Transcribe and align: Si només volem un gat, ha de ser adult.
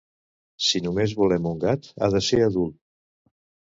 Si 0.67 0.81
només 0.85 1.13
volem 1.21 1.45
un 1.51 1.61
gat, 1.67 1.91
ha 2.07 2.11
de 2.17 2.23
ser 2.31 2.41
adult. 2.47 2.77